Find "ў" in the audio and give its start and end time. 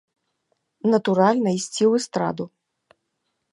1.89-2.01